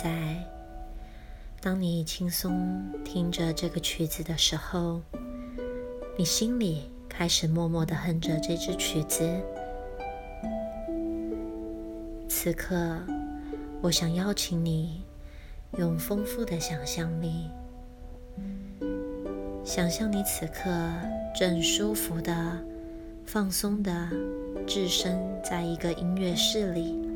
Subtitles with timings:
[0.00, 0.36] 在，
[1.60, 5.00] 当你轻松听着这个曲子的时候，
[6.16, 9.28] 你心里开始默默的哼着这支曲子。
[12.28, 13.00] 此刻，
[13.80, 15.02] 我想邀请你
[15.78, 17.50] 用丰富的想象力，
[19.64, 20.70] 想象你此刻
[21.36, 22.64] 正舒服的、
[23.26, 24.08] 放松的
[24.64, 27.07] 置身在一个音乐室里。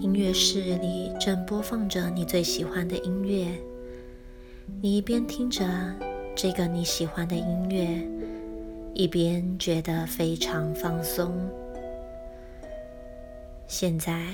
[0.00, 3.46] 音乐室里正播放着你最喜欢的音乐，
[4.80, 5.62] 你一边听着
[6.34, 8.02] 这个你喜欢的音乐，
[8.94, 11.34] 一边觉得非常放松。
[13.66, 14.24] 现在，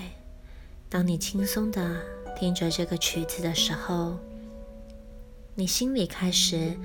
[0.89, 2.01] 当你轻松的
[2.39, 4.17] 听着这个曲子的时候，
[5.57, 6.77] 你心里开始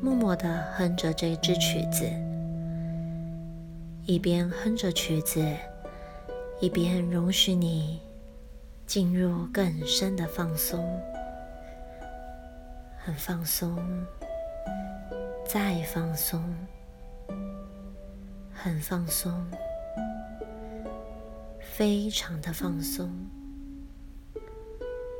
[0.00, 2.08] 默默的哼着这支曲子，
[4.06, 5.44] 一边哼着曲子，
[6.60, 7.98] 一边容许你。
[8.92, 10.86] 进入更深的放松，
[12.98, 13.74] 很放松，
[15.48, 16.44] 再放松，
[18.52, 19.32] 很放松，
[21.58, 23.10] 非常的放松，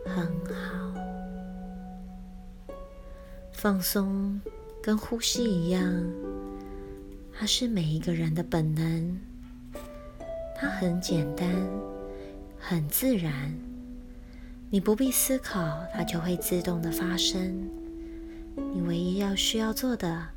[0.04, 0.94] 很好。
[3.52, 4.38] 放松
[4.82, 5.82] 跟呼吸一样，
[7.32, 9.18] 它是每一个人的本能，
[10.54, 11.48] 它很简单。
[12.64, 13.52] 很自然，
[14.72, 17.68] 你不必思考，它就会自动的发生。
[18.72, 20.28] 你唯一要需要做的，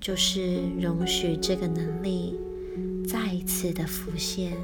[0.00, 2.40] 就是容许这个能力
[3.06, 4.56] 再一次的浮现。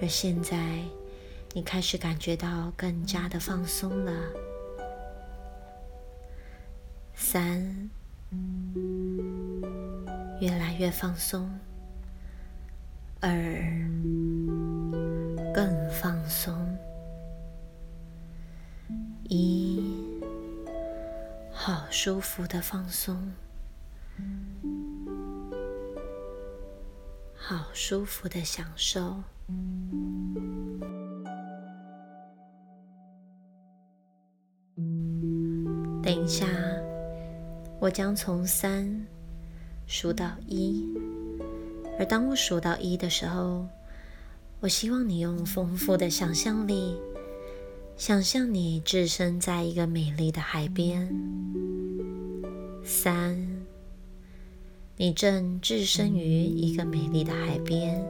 [0.00, 0.80] 而现在，
[1.52, 4.12] 你开始感觉到更加的放松了。
[7.14, 7.90] 三，
[10.40, 11.50] 越来越放松。
[13.20, 13.30] 二，
[15.52, 16.54] 更放松。
[19.24, 19.82] 一，
[21.50, 23.32] 好舒服的放松，
[27.34, 29.22] 好舒服的享受。
[36.02, 36.46] 等一下，
[37.78, 39.06] 我将从三
[39.86, 40.86] 数到一。
[41.98, 43.66] 而当我数到一的时候，
[44.62, 46.94] 我希望你用丰富的想象力，
[47.96, 51.12] 想象你置身在一个美丽的海边。
[52.84, 53.36] 三，
[54.96, 58.00] 你正置身于一个美丽的海边。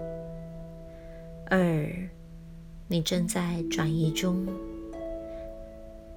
[1.48, 1.88] 二，
[2.86, 4.46] 你正在转移中。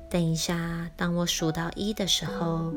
[0.10, 2.74] 等一下，当我数到一的时候，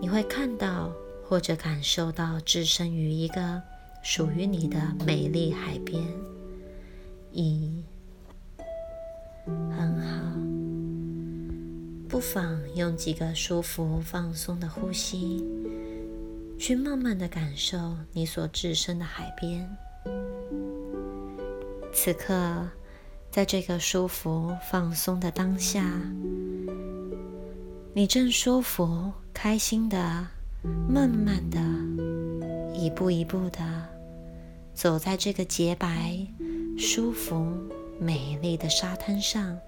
[0.00, 0.90] 你会看到
[1.28, 3.62] 或者感受到置身于一个。
[4.02, 6.00] 属于你的美丽海边，
[7.36, 7.84] 一
[9.44, 10.32] 很好。
[12.08, 15.44] 不妨用几个舒服放松的呼吸，
[16.58, 19.68] 去慢慢的感受你所置身的海边。
[21.92, 22.66] 此刻，
[23.30, 25.84] 在这个舒服放松的当下，
[27.92, 30.26] 你正舒服、开心的，
[30.88, 31.60] 慢慢的，
[32.74, 33.60] 一步一步的。
[34.72, 36.18] 走在这个洁白、
[36.78, 37.46] 舒服、
[37.98, 39.58] 美丽的沙滩上，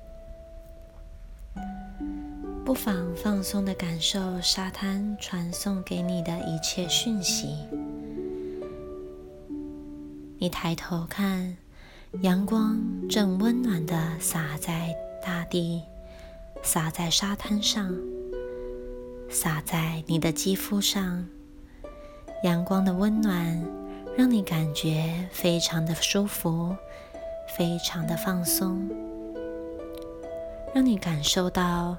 [2.66, 7.48] 不妨放松的感受沙滩传送给你的一切讯息。
[10.38, 11.56] 你抬头看，
[12.20, 12.78] 阳光
[13.08, 14.94] 正温暖的洒在
[15.24, 15.82] 大地，
[16.62, 17.96] 洒在沙滩上，
[19.30, 21.26] 洒在你的肌肤上，
[22.44, 23.77] 阳光的温暖。
[24.18, 26.74] 让你感觉非常的舒服，
[27.56, 28.90] 非常的放松，
[30.74, 31.96] 让你感受到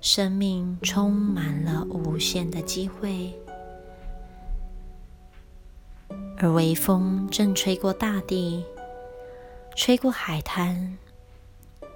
[0.00, 3.38] 生命充满了无限的机会。
[6.38, 8.64] 而微风正吹过大地，
[9.76, 10.96] 吹过海滩，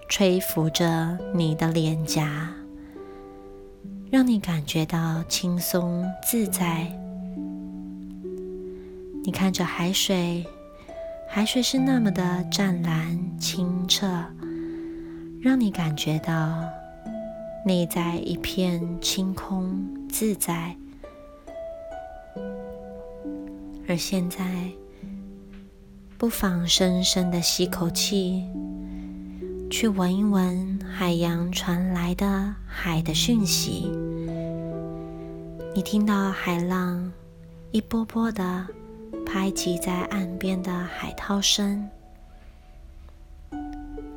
[0.07, 2.53] 吹拂着你的脸颊，
[4.11, 6.95] 让你感觉到轻松自在。
[9.25, 10.45] 你看着海水，
[11.29, 14.05] 海水是那么的湛蓝清澈，
[15.41, 16.65] 让你感觉到
[17.65, 20.75] 内在一片清空自在。
[23.89, 24.45] 而现在，
[26.19, 28.45] 不妨深深的吸口气，
[29.71, 33.89] 去闻一闻海洋传来的海的讯息。
[35.77, 37.13] 你听到海浪
[37.71, 38.67] 一波波的。
[39.27, 41.89] 拍击在岸边的海涛声，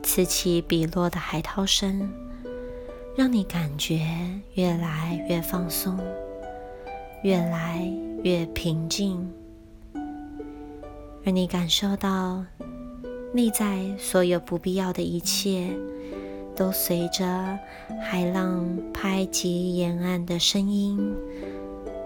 [0.04, 2.12] 此起彼落的海涛声，
[3.16, 4.00] 让你感觉
[4.54, 6.00] 越来越放松，
[7.24, 7.90] 越来
[8.24, 9.32] 越平静，
[11.26, 12.44] 而你感受到
[13.34, 15.70] 内在所有不必要的一切，
[16.56, 17.58] 都随着
[18.02, 21.16] 海浪拍击沿岸的声音，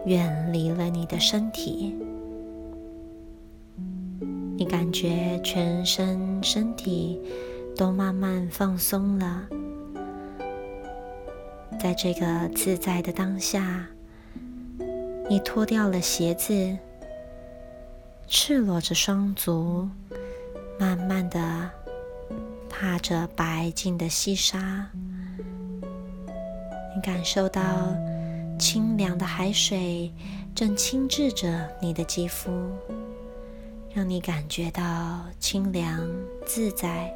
[0.05, 1.95] 远离了你的身体。
[4.59, 7.17] 你感觉全身身体
[7.77, 9.47] 都慢慢放松了，
[11.79, 13.87] 在这个自在的当下，
[15.29, 16.77] 你脱掉了鞋子，
[18.27, 19.87] 赤裸着双足，
[20.77, 21.69] 慢慢的
[22.67, 24.89] 踏着白净的细沙，
[26.93, 27.63] 你感受到
[28.59, 30.11] 清凉的海水
[30.53, 32.51] 正轻置着你的肌肤。
[33.99, 36.09] 让你感觉到清凉
[36.45, 37.13] 自在，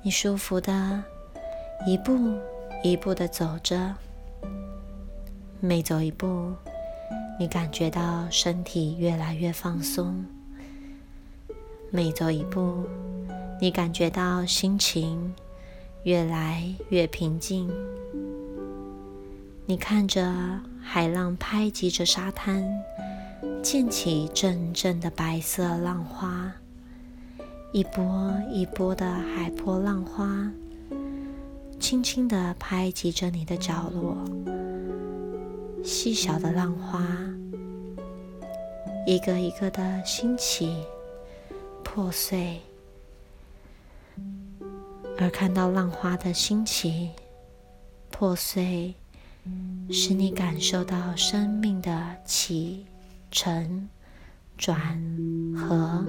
[0.00, 1.04] 你舒服的
[1.86, 2.18] 一步
[2.82, 3.94] 一步的走着，
[5.60, 6.50] 每走一步，
[7.38, 10.24] 你感觉到身体越来越放松；
[11.90, 12.82] 每走一步，
[13.60, 15.34] 你感觉到心情
[16.04, 17.70] 越来越平静。
[19.66, 20.32] 你看着
[20.80, 22.66] 海浪拍击着沙滩。
[23.68, 26.52] 溅起阵阵的白色浪花，
[27.72, 30.48] 一波一波的海波浪花，
[31.80, 34.16] 轻轻地拍击着你的角落。
[35.82, 37.04] 细小的浪花，
[39.04, 40.84] 一个一个的兴起、
[41.82, 42.60] 破碎，
[45.18, 47.10] 而看到浪花的兴起、
[48.12, 48.94] 破碎，
[49.90, 52.86] 使你感受到生命的起。
[53.38, 53.86] 沉、
[54.56, 54.98] 转、
[55.54, 56.02] 合，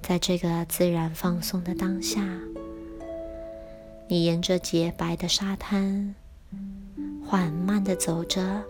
[0.00, 2.22] 在这个自然放松的当下，
[4.08, 6.14] 你沿着洁白的沙滩
[7.22, 8.62] 缓慢的走着，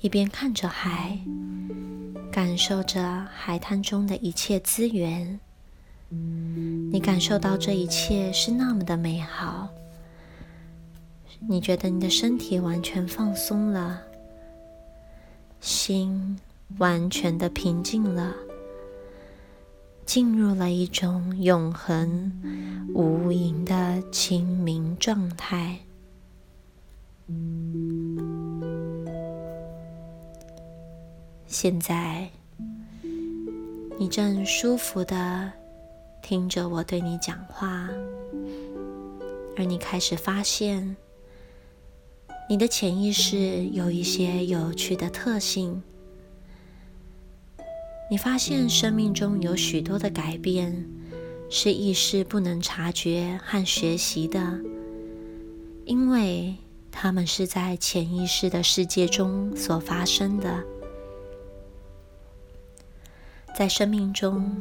[0.00, 1.18] 一边看着海，
[2.30, 5.40] 感受着海滩中的一切资源。
[6.10, 9.70] 你感受到这一切是那么的美好。
[11.48, 14.02] 你觉得你的身体完全放松了，
[15.60, 16.36] 心
[16.78, 18.34] 完全的平静了，
[20.04, 22.32] 进入了一种永恒
[22.92, 25.78] 无垠的清明状态。
[31.46, 32.28] 现在，
[33.98, 35.50] 你正舒服的
[36.22, 37.88] 听着我对你讲话，
[39.56, 40.96] 而你开始发现。
[42.48, 45.82] 你的潜意识有一些有趣的特性。
[48.08, 50.88] 你发现生命中有许多的改变
[51.50, 54.60] 是意识不能察觉和学习的，
[55.84, 56.54] 因为
[56.92, 60.62] 它们是在潜意识的世界中所发生的。
[63.56, 64.54] 在生命中，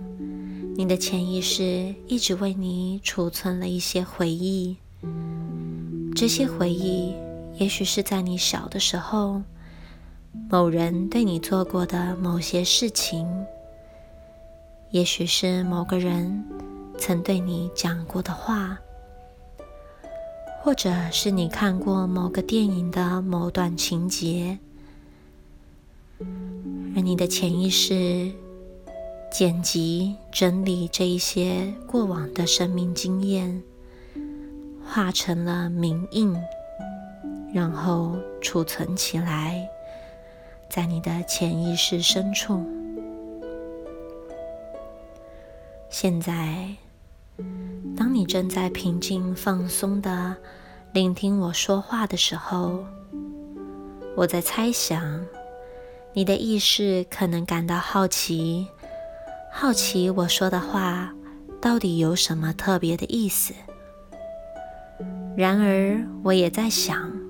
[0.76, 4.78] 你的潜意识一直为你储存了一些回忆，
[6.16, 7.14] 这些回忆。
[7.58, 9.42] 也许是在你小的时候，
[10.50, 13.26] 某人对你做过的某些事情；
[14.92, 16.44] 也许是某个人
[16.98, 18.78] 曾对你讲过的话，
[20.62, 24.60] 或者是你看过某个电影的某段情节，
[26.20, 28.32] 而你的潜意识
[29.32, 33.64] 剪辑整理这一些过往的生命经验，
[34.86, 36.36] 化成了铭印。
[37.56, 39.66] 然后储存起来，
[40.70, 42.62] 在你的潜意识深处。
[45.90, 46.68] 现在，
[47.96, 50.36] 当你正在平静放松的
[50.92, 52.84] 聆听我说话的时候，
[54.18, 55.26] 我在猜想，
[56.12, 58.68] 你的意识可能感到好奇，
[59.50, 61.16] 好奇我说的话
[61.62, 63.54] 到底有什么特别的意思。
[65.38, 67.24] 然而，我也在想。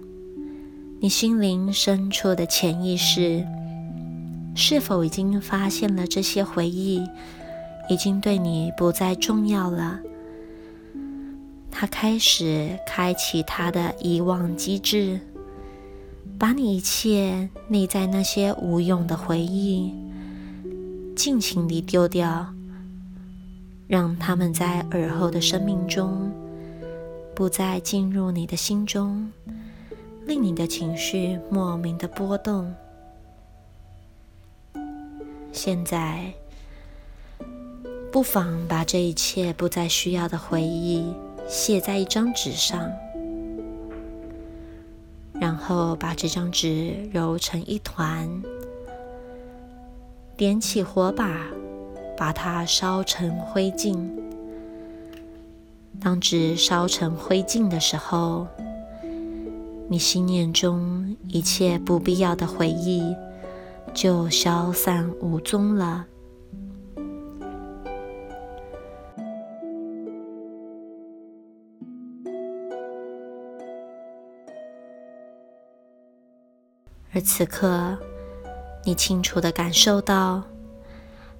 [1.05, 3.45] 你心灵深处的潜意识，
[4.55, 6.99] 是否已经发现了这些回忆
[7.87, 9.99] 已经对你不再重要了？
[11.69, 15.19] 它开始开启它的遗忘机制，
[16.39, 19.93] 把你一切内在那些无用的回忆
[21.15, 22.51] 尽情地丢掉，
[23.87, 26.31] 让他们在耳后的生命中
[27.35, 29.31] 不再进入你的心中。
[30.25, 32.73] 令你的情绪莫名的波动。
[35.51, 36.33] 现在，
[38.11, 41.13] 不妨把这一切不再需要的回忆
[41.47, 42.91] 写在一张纸上，
[45.33, 48.27] 然后把这张纸揉成一团，
[50.35, 51.39] 点起火把，
[52.17, 54.09] 把它烧成灰烬。
[56.01, 58.45] 当纸烧成灰烬的时候，
[59.87, 63.15] 你心念中一切不必要的回忆
[63.93, 66.05] 就消散无踪了。
[77.13, 77.97] 而此刻，
[78.83, 80.43] 你清楚的感受到，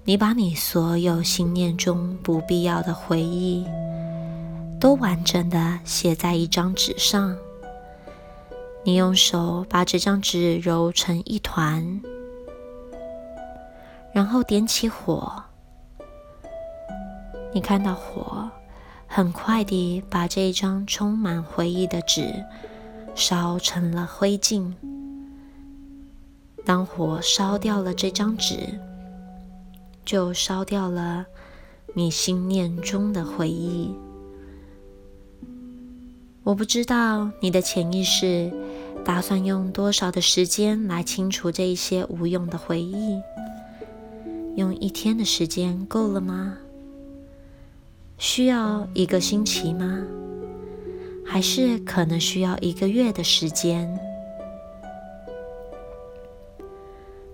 [0.05, 3.65] 你把你所有心念中不必要的回忆，
[4.79, 7.35] 都完整的写在一张纸上。
[8.87, 11.99] 你用手把这张纸揉成一团，
[14.13, 15.43] 然后点起火。
[17.51, 18.47] 你看到火
[19.07, 22.31] 很快地把这一张充满回忆的纸
[23.15, 24.71] 烧成了灰烬。
[26.63, 28.79] 当火烧掉了这张纸，
[30.05, 31.25] 就烧掉了
[31.95, 33.91] 你心念中的回忆。
[36.43, 38.51] 我不知道你的潜意识
[39.05, 43.21] 打算用多少的时间来清除这一些无用的回忆。
[44.55, 46.57] 用一天的时间够了吗？
[48.17, 50.03] 需要一个星期吗？
[51.23, 53.99] 还是可能需要一个月的时间？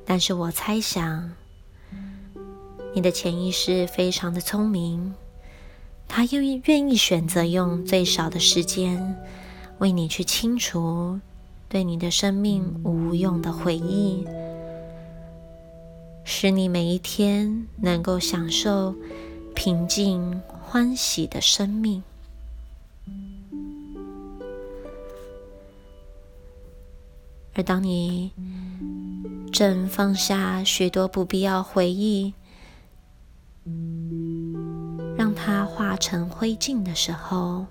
[0.03, 1.31] 但是我猜想，
[2.93, 5.13] 你的潜意识非常的聪明，
[6.07, 9.15] 他愿意愿意选择用最少的时间，
[9.79, 11.19] 为你去清除
[11.71, 14.27] 对你的生命无用的回忆，
[16.25, 18.93] 使你每一天能够享受
[19.55, 22.03] 平静欢喜的生命。
[27.53, 28.33] 而当你
[29.53, 32.33] 正放下许多不必要回忆，
[35.17, 37.65] 让它化成灰烬的时候，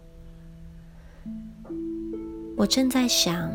[2.56, 3.52] 我正在想，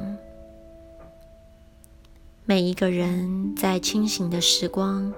[2.47, 5.11] 每一个人在清醒的时光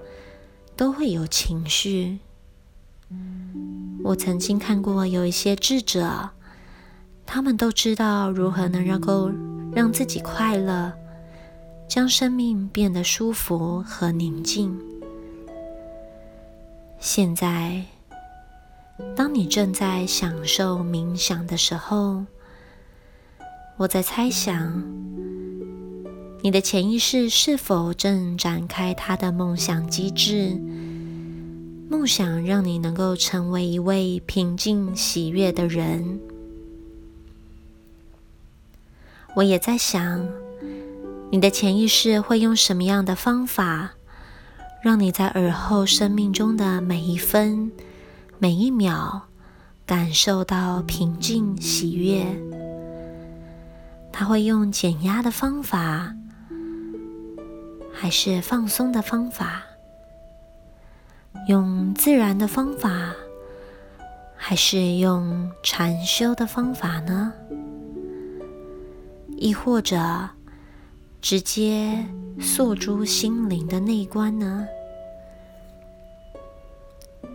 [0.75, 2.19] 都会有情绪。
[4.03, 6.29] 我曾经看过有一些智者，
[7.25, 9.29] 他们都知道如何能够
[9.73, 10.93] 让自己快乐。
[11.87, 14.77] 将生命变得舒服和宁静。
[16.99, 17.85] 现在，
[19.15, 22.25] 当你正在享受冥想的时候，
[23.77, 24.83] 我在猜想，
[26.47, 30.57] 你的潜意识是否正展开它的梦想机制，
[31.89, 36.21] 梦想让你能够成为一位平静喜悦的人。
[39.35, 40.25] 我也在想。
[41.31, 43.95] 你的潜意识会用什么样的方法，
[44.81, 47.69] 让你在耳后生命中的每一分、
[48.39, 49.23] 每一秒
[49.85, 52.25] 感受到平静喜悦？
[54.13, 56.15] 他会用减压的方法，
[57.99, 59.63] 还是放松的方法？
[61.47, 63.15] 用自然的方法，
[64.35, 67.33] 还是用禅修的方法呢？
[69.35, 70.29] 亦或者？
[71.19, 72.05] 直接
[72.39, 74.67] 诉诸心灵的内观呢？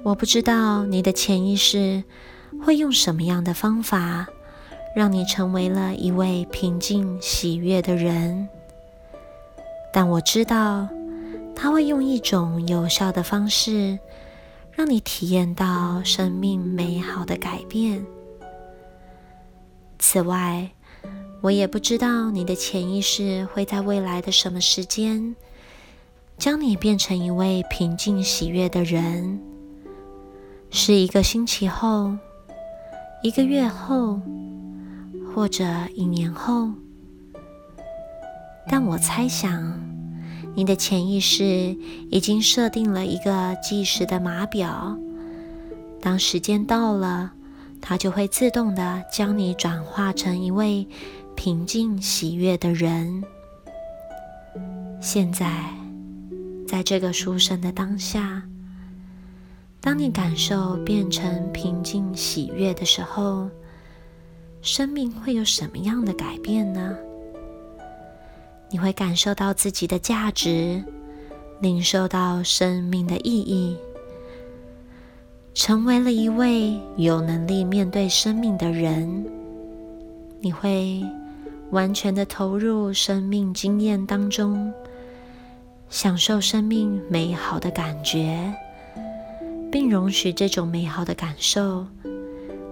[0.04, 2.04] 我不知道你的潜意识
[2.64, 4.28] 会用什么样的方法，
[4.95, 8.49] 让你成为了一位平静喜悦的人。
[9.92, 10.88] 但我知道，
[11.54, 13.99] 他会用一种有效的方式，
[14.72, 18.02] 让你体验到生命美好的改变。
[19.99, 20.70] 此外，
[21.42, 25.37] 我也不知道你的潜意识会在未来的什么时间，
[26.38, 29.38] 将你变成一位平静喜悦的人，
[30.70, 32.16] 是一个星期后、
[33.22, 34.18] 一个月后，
[35.34, 36.70] 或者一年后。
[38.69, 39.81] 但我猜想，
[40.54, 41.76] 你的潜意识
[42.11, 44.97] 已经设定了一个计时的码表，
[46.00, 47.33] 当时间到了，
[47.81, 50.87] 它就会自动的将你转化成一位。
[51.35, 53.25] 平静喜悦的人，
[55.00, 55.50] 现在
[56.69, 58.42] 在这个书生的当下，
[59.81, 63.49] 当你感受变成平静喜悦的时候，
[64.61, 66.95] 生命会有什么样的改变呢？
[68.72, 70.82] 你会感受到自己的价值，
[71.60, 73.76] 领受到生命的意义，
[75.52, 79.26] 成为了一位有能力面对生命的人。
[80.40, 81.04] 你会
[81.70, 84.72] 完全的投入生命经验当中，
[85.90, 88.50] 享受生命美好的感觉，
[89.70, 91.86] 并容许这种美好的感受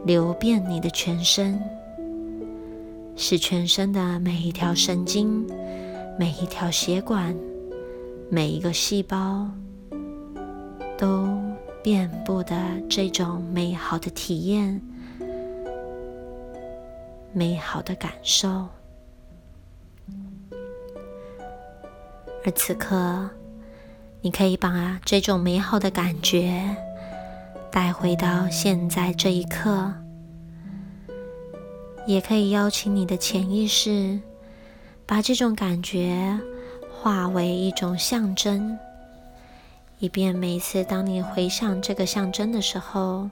[0.06, 1.60] 流遍你的全身，
[3.16, 5.46] 使全身的每一条神经、
[6.18, 7.34] 每一条血管、
[8.28, 9.48] 每一个细胞
[10.98, 11.28] 都
[11.82, 12.56] 遍布的
[12.88, 14.80] 这种美好的体验。
[17.32, 18.66] 美好的感受，
[22.44, 23.30] 而此刻，
[24.20, 26.76] 你可以把这种美好的感觉
[27.70, 29.94] 带回到现在这一刻，
[32.04, 34.20] 也可以邀请你的潜意识
[35.10, 36.38] 把这种感觉
[36.88, 38.78] 化为一种象征，
[39.98, 43.28] 以便每次当你回想这个象征的时候。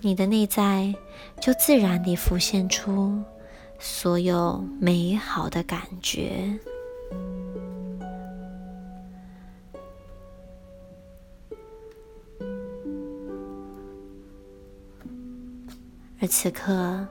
[0.00, 0.94] 你的内在
[1.40, 3.20] 就自然地浮现出
[3.80, 6.56] 所有美好的感觉，
[16.20, 17.04] 而此刻，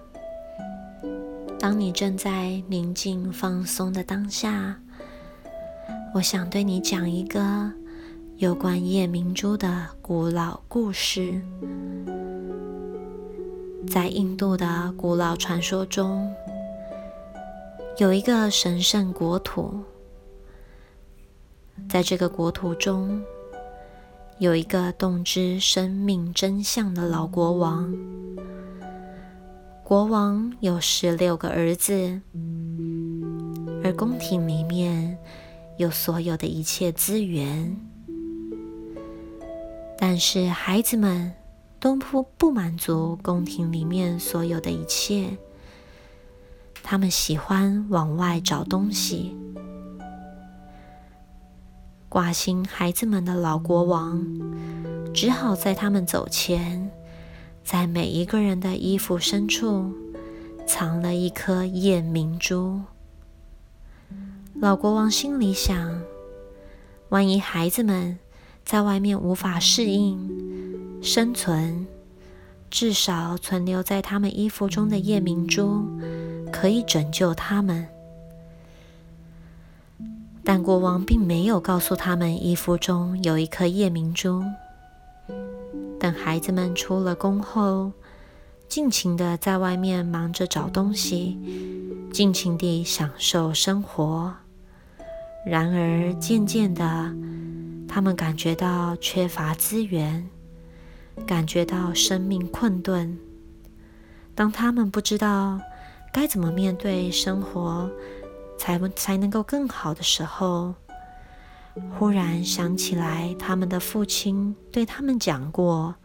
[1.67, 4.80] 当你正在宁静放松的当下，
[6.13, 7.69] 我想对你讲一个
[8.38, 11.41] 有关夜明珠的古老故事。
[13.86, 16.34] 在印度的古老传说中，
[17.97, 19.84] 有一个神圣国土。
[21.89, 23.21] 在这个国土中，
[24.39, 27.93] 有一个洞知生命真相的老国王。
[29.88, 32.19] 国王有十六个儿子，
[33.82, 35.17] 而宫廷里面
[35.78, 37.73] 有所有的一切资源，
[39.97, 41.32] 但是孩子们。
[41.80, 45.38] 都不不满足宫廷里面所有的一切，
[46.82, 49.38] 他们喜欢往外找东西。
[52.10, 54.26] 挂心孩子们的老国王，
[55.13, 56.91] 只好在他们走前，
[57.67, 59.91] 在每一个人的衣服深处
[60.65, 62.80] 藏了一颗夜明珠。
[64.53, 66.01] 老国王心里想：
[67.10, 68.17] 万一孩子们
[68.63, 70.17] 在外面无法适应，
[71.01, 71.86] 生存，
[72.69, 75.86] 至少存留在他们衣服中的夜明珠
[76.53, 77.86] 可以拯救他们。
[80.41, 84.41] 但国王并没有告诉他们衣服中有一颗夜明珠。
[86.08, 87.91] 等孩子们出了宫后，
[88.70, 91.38] 尽情的在外面忙着找东西，
[92.13, 94.34] 尽情地享受生活。
[95.46, 97.13] 然而，渐渐的，
[97.89, 100.30] 他们感觉到缺乏资源。
[101.26, 103.20] 感觉到生命困顿，
[104.34, 105.60] 当他们不知道
[106.13, 107.91] 该怎么面对生活，
[108.58, 110.74] 才才能够更好的时候，
[111.98, 115.96] 忽然想起来，他们的父亲对他们讲过：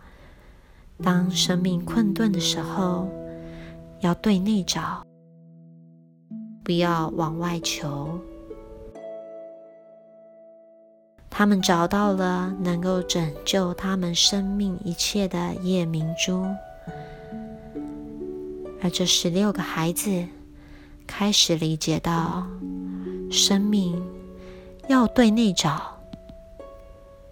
[1.02, 3.08] 当生命困顿的时候，
[4.00, 5.04] 要对内找，
[6.62, 8.18] 不要往外求。
[11.30, 16.44] 他们找到了能够拯救他们生命一切的夜明珠，
[18.82, 20.26] 而这十六个孩子
[21.06, 22.46] 开始理解到，
[23.30, 24.02] 生命
[24.92, 25.98] 要对内找，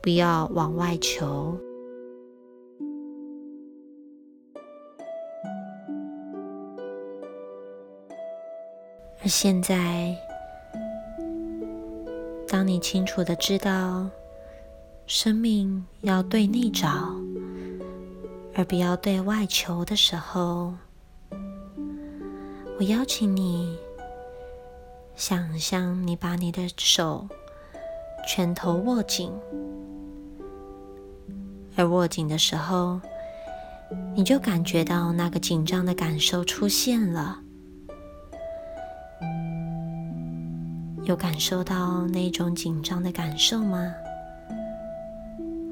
[0.00, 1.54] 不要往外求。
[9.22, 10.16] 而现在。
[12.48, 14.08] 当你清楚的知道
[15.06, 17.14] 生命要对内找，
[18.54, 20.72] 而不要对外求的时候，
[22.78, 23.78] 我邀请你
[25.14, 27.28] 想象你把你的手
[28.26, 29.32] 拳头握紧，
[31.76, 33.00] 而握紧的时候，
[34.14, 37.40] 你就感觉到那个紧张的感受出现了。
[41.04, 43.92] 有感受到那种紧张的感受吗？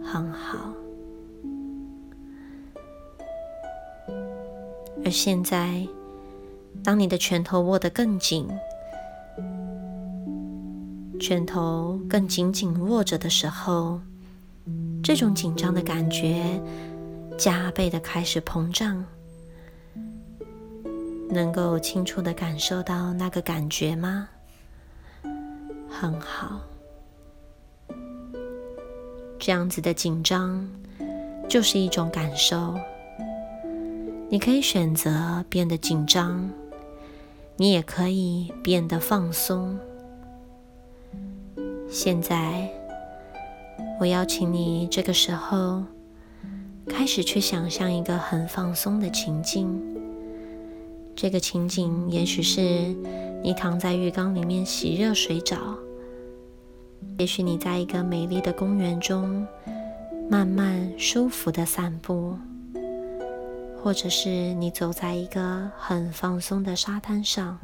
[0.02, 0.72] 很好。
[5.04, 5.86] 而现在，
[6.82, 8.48] 当你的拳头握得更紧，
[11.18, 14.00] 拳头更紧紧握着的时候，
[15.02, 16.60] 这种紧张的感觉
[17.36, 19.04] 加倍的开始膨胀。
[21.30, 24.28] 能够清楚的感受到那个感觉吗？
[25.90, 26.60] 很好，
[29.38, 30.66] 这样子的紧张
[31.46, 32.74] 就是一种感受。
[34.30, 36.48] 你可以选择变得紧张，
[37.56, 39.78] 你也可以变得放松。
[41.90, 42.68] 现在，
[43.98, 45.82] 我邀请你这个时候
[46.86, 49.80] 开始去想象一个很放松的情境。
[51.16, 52.60] 这个情景也许是
[53.42, 55.56] 你躺在浴缸里面洗热水澡，
[57.18, 59.46] 也许你在一个美丽的公园中
[60.30, 62.36] 慢慢舒服的散步。
[63.80, 67.58] 或者是你走在一个很放松的沙滩上，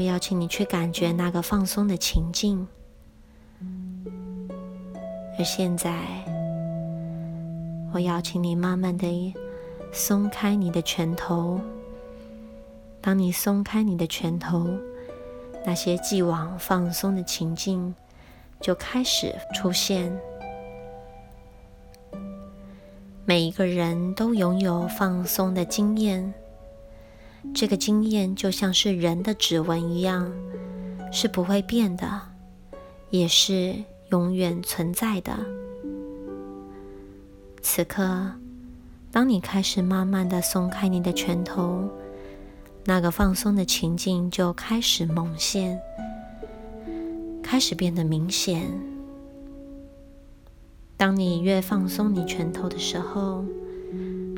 [0.00, 2.66] 我邀请你去感觉那个放松的情境。
[5.38, 5.94] 而现在，
[7.92, 9.34] 我邀请你慢慢的
[9.92, 11.60] 松开你的拳头。
[13.02, 14.70] 当你松开你的拳头，
[15.66, 17.94] 那些既往放松的情境
[18.58, 20.18] 就开始出现。
[23.26, 26.32] 每一个人都拥有放松的经验，
[27.54, 30.30] 这个经验就像是人的指纹一样，
[31.12, 32.20] 是不会变的，
[33.10, 33.74] 也是
[34.10, 35.36] 永远存在的。
[37.62, 38.32] 此刻，
[39.10, 41.88] 当你开始慢慢的松开你的拳头，
[42.84, 45.78] 那个放松的情境就开始猛现，
[47.42, 48.62] 开始变得明显。
[50.96, 53.44] 当你越放松你拳头的时候，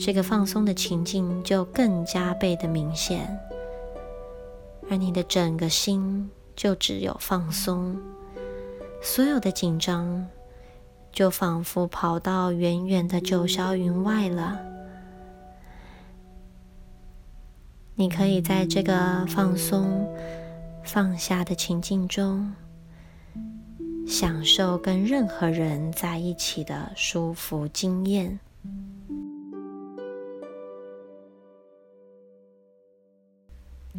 [0.05, 3.39] 这个放松的情境就更加倍的明显，
[4.91, 7.97] 而你的整个心就只有放松，
[9.01, 10.27] 所有的紧张
[11.13, 14.59] 就仿佛跑到远远的九霄云外了。
[17.95, 20.13] 你可以在这个放松、
[20.83, 22.53] 放下的情境中。
[24.05, 28.41] 享受跟任何人在一起的舒服经验。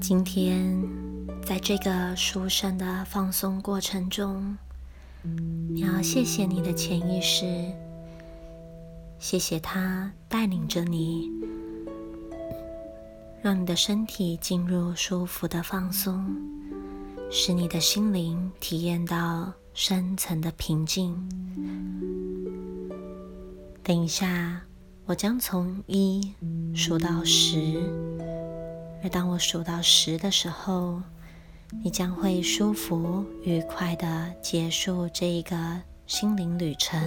[0.01, 0.81] 今天，
[1.45, 4.57] 在这个舒身的放松过程中，
[5.69, 7.45] 你要谢谢你的潜意识，
[9.19, 11.29] 谢谢它带领着你，
[13.41, 16.35] 让你的身体进入舒服的放松，
[17.31, 19.53] 使你的心灵体验到。
[19.75, 21.17] 深层的平静。
[23.81, 24.61] 等一下，
[25.05, 26.31] 我将从一
[26.75, 27.81] 数到十，
[29.03, 31.01] 而当我数到十的时候，
[31.83, 36.97] 你将会舒服愉快的结束这一个心灵旅程。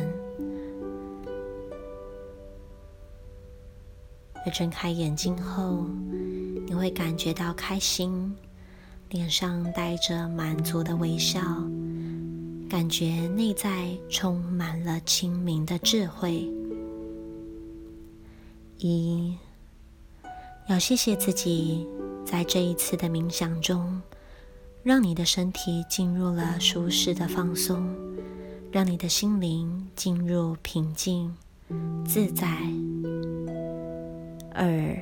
[4.45, 5.87] 而睁开眼睛后，
[6.67, 8.37] 你会感觉到开心，
[9.09, 11.41] 脸上带着满足的微笑。
[12.69, 16.47] 感觉内在充满了清明的智慧。
[18.79, 19.35] 一，
[20.69, 21.87] 要谢谢自己，
[22.25, 24.03] 在这一次的冥想中，
[24.83, 27.89] 让你的身体进入了舒适的放松，
[28.73, 31.33] 让你的心灵进入平静
[32.05, 32.49] 自在。
[34.53, 34.97] 二，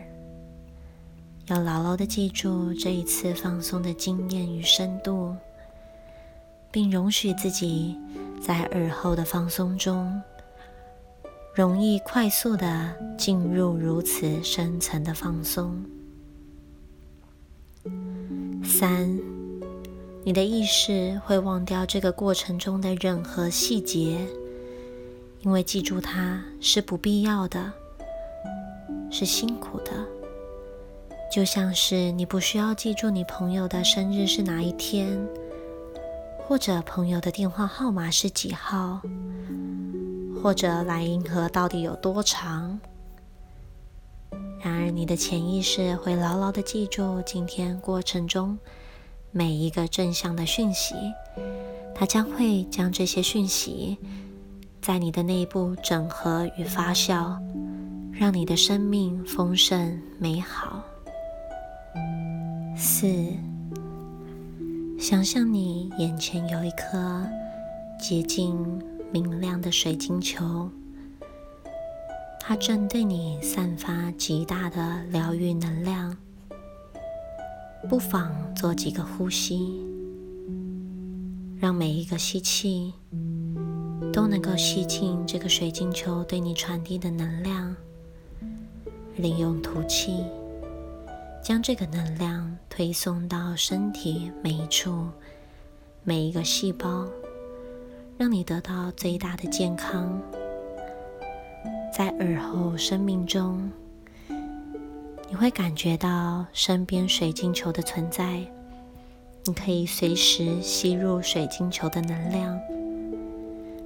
[1.46, 5.34] 要牢牢的记住这一次放松的经验与深度。
[6.70, 7.96] 并容许自己
[8.44, 10.20] 在耳后的放松中，
[11.54, 15.80] 容易快速的进入如此深层的放松。
[18.64, 19.16] 三，
[20.24, 24.18] 你的意识会忘掉这个过程中的任何细节，
[25.42, 27.72] 因为记住它是不必要的，
[29.08, 29.92] 是辛苦的。
[31.32, 35.16] 就像是你不需要记住你朋友的生日是哪一天。
[36.46, 39.00] 或者朋友的电话号码是几号？
[40.44, 42.78] 或者来银河到底有多长？
[44.60, 48.58] 然而，你的潜意识会牢牢的记住今天过程中
[49.30, 50.94] 每一个正向的讯息，
[51.94, 53.96] 它将会将这些讯息
[54.82, 57.38] 在你的内部整合与发酵，
[58.12, 60.84] 让你的生命丰盛美好。
[62.76, 63.08] 四。
[64.98, 67.26] 想象你眼前有一颗
[67.98, 68.78] 洁净
[69.14, 70.68] 明亮的水晶球，
[72.40, 76.16] 它正对你散发极大的疗愈能量。
[77.88, 79.80] 不妨做几个呼吸，
[81.60, 82.92] 让每一个吸气
[84.12, 87.76] 都能够吸进这个水晶球对你传递的能量，
[89.14, 90.24] 利用吐气。
[91.40, 95.06] 将这个能量推送到身体每一处、
[96.02, 97.06] 每一个细胞，
[98.24, 100.18] 让你得到最大的健康。
[101.92, 103.70] 在耳后生命中，
[105.28, 108.40] 你会感觉到身边水晶球的存在。
[109.44, 112.58] 你可以随时吸入水晶球的能量，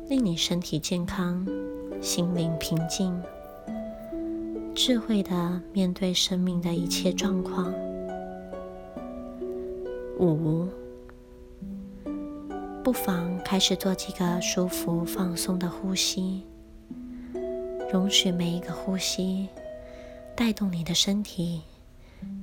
[0.09, 1.44] 令你身体健康、
[2.01, 3.20] 心灵平静、
[4.72, 7.74] 智慧的面对生命的一切状况。
[10.20, 10.68] 五，
[12.88, 16.42] 不妨开始做几个舒服、放松的呼吸，
[17.92, 19.46] 容许每一个呼吸
[20.35, 21.61] 带动你的身体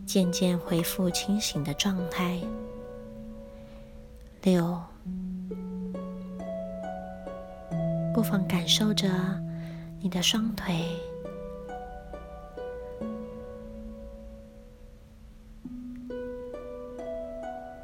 [0.05, 2.39] 渐渐恢复清醒的状态。
[4.43, 4.79] 六，
[8.13, 9.09] 不妨感受着
[9.99, 10.85] 你的双腿，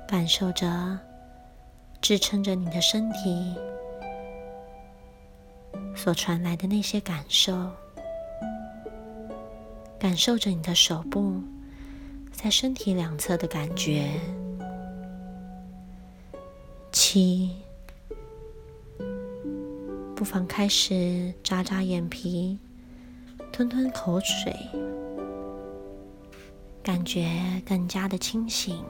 [0.08, 1.00] 感受着
[2.02, 3.56] 支撑着你的身体
[5.96, 7.70] 所传来的那些感受，
[10.00, 11.42] 感受着你的手部
[12.32, 14.20] 在身体两侧的感觉。
[16.92, 17.52] 七，
[20.16, 22.58] 不妨开始眨眨眼皮，
[23.54, 24.54] 吞吞口水，
[26.82, 27.30] 感觉
[27.64, 28.84] 更加的清醒，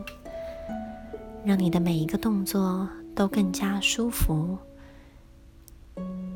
[1.43, 2.87] 让你的每一个动作
[3.21, 4.57] 都更加舒服、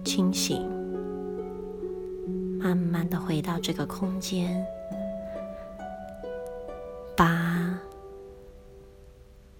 [0.03, 0.61] 清醒，
[2.59, 4.63] 慢慢的回到这个空间。
[7.17, 7.75] 八，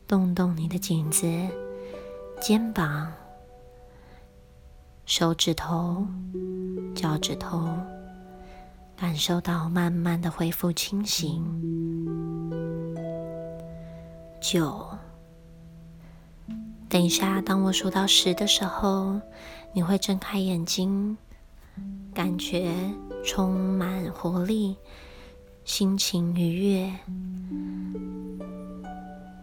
[0.05, 1.25] 动动你的颈子。
[2.39, 3.11] 肩膀、
[5.07, 6.05] 手指头、
[6.93, 7.67] 脚趾头，
[8.95, 11.43] 感受到慢慢的恢复清醒。
[14.39, 14.87] 九，
[16.87, 19.19] 等一下，当我数到十的时候，
[19.73, 21.17] 你会睁开眼睛，
[22.13, 22.73] 感觉
[23.25, 24.77] 充满活力，
[25.65, 26.93] 心情愉悦。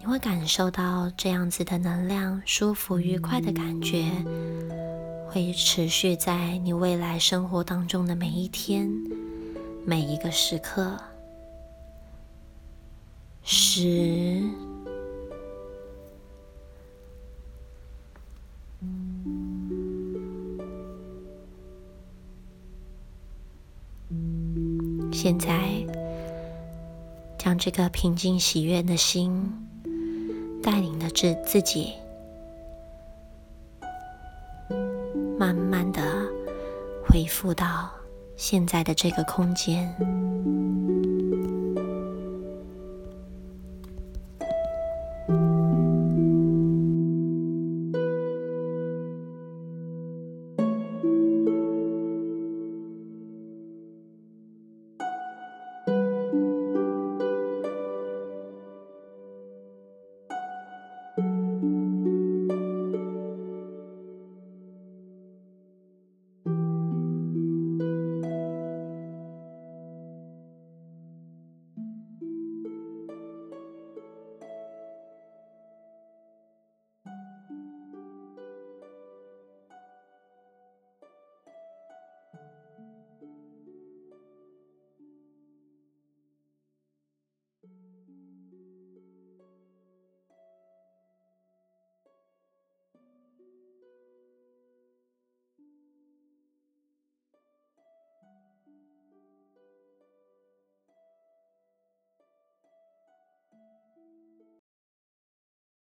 [0.01, 4.11] 你会感受到这样子的能量，舒服愉快的感觉，
[5.29, 8.91] 会持续在你未来生活当中的每一天、
[9.85, 10.97] 每一个时刻。
[13.45, 14.43] 十，
[25.13, 25.59] 现在
[27.39, 29.51] 将这个平静喜悦的心。
[30.65, 31.93] 带领着自自己，
[35.37, 36.01] 慢慢的
[37.05, 37.91] 恢复到
[38.37, 39.93] 现在的这个空间。